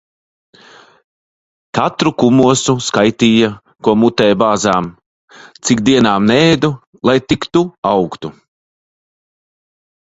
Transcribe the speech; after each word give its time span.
Katru 1.79 2.13
kumosu 2.23 2.75
skaitīja, 2.87 3.51
ko 3.87 3.95
mutē 4.05 4.27
bāzām. 4.45 4.89
Cik 5.69 5.85
dienām 5.93 6.29
neēdu, 6.33 6.75
lai 7.11 7.19
tik 7.31 7.49
tu 7.55 7.67
augtu. 7.95 8.37